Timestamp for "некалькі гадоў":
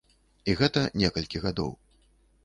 1.01-1.69